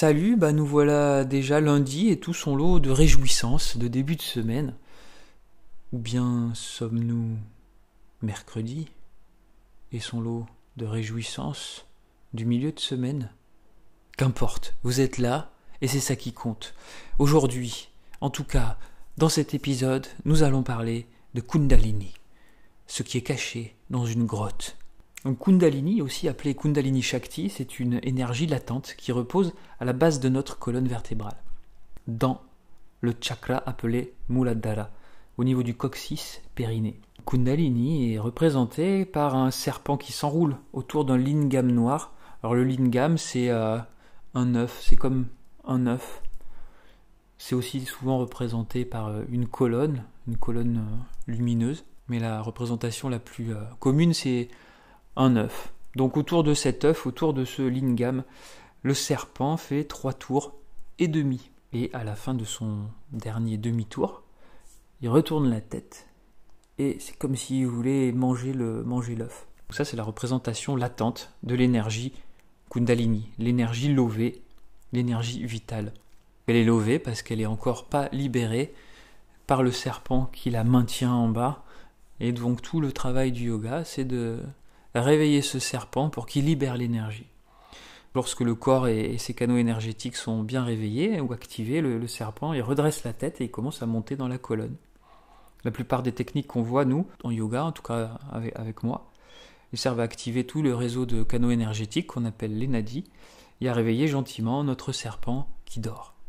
Salut, 0.00 0.36
bah 0.36 0.52
nous 0.52 0.64
voilà 0.64 1.24
déjà 1.24 1.60
lundi 1.60 2.08
et 2.08 2.20
tout 2.20 2.32
son 2.32 2.54
lot 2.54 2.78
de 2.78 2.88
réjouissances 2.88 3.76
de 3.76 3.88
début 3.88 4.14
de 4.14 4.22
semaine. 4.22 4.76
Ou 5.92 5.98
bien 5.98 6.52
sommes-nous 6.54 7.36
mercredi 8.22 8.86
et 9.90 9.98
son 9.98 10.20
lot 10.20 10.46
de 10.76 10.86
réjouissances 10.86 11.84
du 12.32 12.46
milieu 12.46 12.70
de 12.70 12.78
semaine? 12.78 13.32
Qu'importe, 14.16 14.76
vous 14.84 15.00
êtes 15.00 15.18
là 15.18 15.50
et 15.80 15.88
c'est 15.88 15.98
ça 15.98 16.14
qui 16.14 16.32
compte. 16.32 16.74
Aujourd'hui, 17.18 17.88
en 18.20 18.30
tout 18.30 18.44
cas, 18.44 18.78
dans 19.16 19.28
cet 19.28 19.52
épisode, 19.52 20.06
nous 20.24 20.44
allons 20.44 20.62
parler 20.62 21.08
de 21.34 21.40
Kundalini, 21.40 22.14
ce 22.86 23.02
qui 23.02 23.18
est 23.18 23.22
caché 23.22 23.74
dans 23.90 24.06
une 24.06 24.26
grotte 24.26 24.77
Kundalini, 25.24 26.00
aussi 26.00 26.28
appelé 26.28 26.54
Kundalini 26.54 27.02
Shakti, 27.02 27.50
c'est 27.50 27.80
une 27.80 28.00
énergie 28.02 28.46
latente 28.46 28.94
qui 28.96 29.12
repose 29.12 29.52
à 29.80 29.84
la 29.84 29.92
base 29.92 30.20
de 30.20 30.28
notre 30.28 30.58
colonne 30.58 30.86
vertébrale, 30.86 31.36
dans 32.06 32.40
le 33.00 33.12
chakra 33.20 33.62
appelé 33.66 34.14
Muladhara, 34.28 34.90
au 35.36 35.44
niveau 35.44 35.62
du 35.62 35.74
coccyx 35.74 36.40
périnée. 36.54 37.00
Kundalini 37.26 38.14
est 38.14 38.18
représenté 38.18 39.04
par 39.04 39.34
un 39.34 39.50
serpent 39.50 39.96
qui 39.96 40.12
s'enroule 40.12 40.56
autour 40.72 41.04
d'un 41.04 41.18
lingam 41.18 41.70
noir. 41.70 42.12
Alors 42.42 42.54
le 42.54 42.64
lingam, 42.64 43.18
c'est 43.18 43.50
euh, 43.50 43.78
un 44.34 44.54
œuf, 44.54 44.80
c'est 44.82 44.96
comme 44.96 45.26
un 45.66 45.86
œuf. 45.86 46.22
C'est 47.36 47.54
aussi 47.54 47.84
souvent 47.84 48.18
représenté 48.18 48.84
par 48.84 49.08
euh, 49.08 49.22
une 49.30 49.46
colonne, 49.46 50.04
une 50.26 50.36
colonne 50.36 50.78
euh, 50.78 51.32
lumineuse. 51.32 51.84
Mais 52.08 52.18
la 52.18 52.40
représentation 52.40 53.10
la 53.10 53.18
plus 53.18 53.52
commune, 53.80 54.14
c'est 54.14 54.48
un 55.18 55.36
œuf. 55.36 55.74
Donc 55.94 56.16
autour 56.16 56.44
de 56.44 56.54
cet 56.54 56.86
œuf, 56.86 57.06
autour 57.06 57.34
de 57.34 57.44
ce 57.44 57.60
lingam, 57.60 58.24
le 58.82 58.94
serpent 58.94 59.58
fait 59.58 59.84
trois 59.84 60.14
tours 60.14 60.54
et 60.98 61.08
demi. 61.08 61.50
Et 61.74 61.90
à 61.92 62.04
la 62.04 62.14
fin 62.14 62.32
de 62.32 62.44
son 62.44 62.78
dernier 63.12 63.58
demi-tour, 63.58 64.22
il 65.02 65.10
retourne 65.10 65.50
la 65.50 65.60
tête 65.60 66.08
et 66.78 66.96
c'est 67.00 67.16
comme 67.16 67.36
s'il 67.36 67.66
voulait 67.66 68.12
manger 68.12 68.52
le 68.52 68.82
manger 68.84 69.14
l'œuf. 69.14 69.46
Ça 69.70 69.84
c'est 69.84 69.96
la 69.96 70.04
représentation 70.04 70.76
latente 70.76 71.32
de 71.42 71.54
l'énergie 71.54 72.12
Kundalini, 72.70 73.28
l'énergie 73.38 73.92
lovée, 73.92 74.42
l'énergie 74.92 75.44
vitale. 75.44 75.92
Elle 76.46 76.56
est 76.56 76.64
lovée 76.64 76.98
parce 76.98 77.22
qu'elle 77.22 77.40
est 77.40 77.46
encore 77.46 77.86
pas 77.86 78.08
libérée 78.12 78.72
par 79.46 79.62
le 79.62 79.72
serpent 79.72 80.30
qui 80.32 80.50
la 80.50 80.64
maintient 80.64 81.12
en 81.12 81.28
bas. 81.28 81.64
Et 82.20 82.32
donc 82.32 82.62
tout 82.62 82.80
le 82.80 82.92
travail 82.92 83.32
du 83.32 83.48
yoga, 83.48 83.84
c'est 83.84 84.04
de 84.04 84.40
réveiller 84.94 85.42
ce 85.42 85.58
serpent 85.58 86.08
pour 86.08 86.26
qu'il 86.26 86.46
libère 86.46 86.76
l'énergie. 86.76 87.26
Lorsque 88.14 88.40
le 88.40 88.54
corps 88.54 88.88
et, 88.88 89.18
ses 89.18 89.34
canaux 89.34 89.58
énergétiques 89.58 90.16
sont 90.16 90.42
bien 90.42 90.64
réveillés 90.64 91.20
ou 91.20 91.32
activés, 91.32 91.80
le, 91.80 92.06
serpent 92.08 92.52
il 92.52 92.62
redresse 92.62 93.04
la 93.04 93.12
tête 93.12 93.40
et 93.40 93.44
il 93.44 93.50
commence 93.50 93.82
à 93.82 93.86
monter 93.86 94.16
dans 94.16 94.28
la 94.28 94.38
colonne. 94.38 94.76
La 95.64 95.70
plupart 95.70 96.02
des 96.02 96.12
techniques 96.12 96.46
qu'on 96.46 96.62
voit, 96.62 96.84
nous, 96.84 97.06
en 97.22 97.30
yoga, 97.30 97.64
en 97.64 97.72
tout 97.72 97.82
cas 97.82 98.18
avec, 98.32 98.82
moi, 98.82 99.10
ils 99.72 99.78
servent 99.78 100.00
à 100.00 100.04
activer 100.04 100.44
tout 100.44 100.62
le 100.62 100.74
réseau 100.74 101.04
de 101.04 101.22
canaux 101.22 101.50
énergétiques 101.50 102.06
qu'on 102.06 102.24
appelle 102.24 102.56
les 102.56 102.68
nadis 102.68 103.04
et 103.60 103.68
à 103.68 103.74
réveiller 103.74 104.08
gentiment 104.08 104.64
notre 104.64 104.92
serpent 104.92 105.48
qui 105.64 105.80
dort. 105.80 106.17